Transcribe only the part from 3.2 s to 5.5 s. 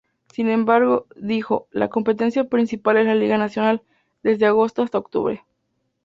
nacional, desde agosto hasta octubre.